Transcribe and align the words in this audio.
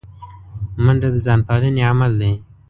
منډه 0.83 1.09
د 1.15 1.17
ځان 1.25 1.39
پالنې 1.47 1.81
عمل 1.91 2.11
دی 2.21 2.31